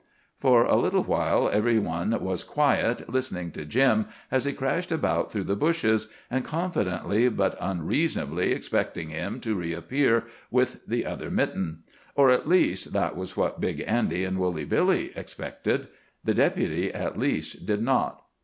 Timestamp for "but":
7.29-7.55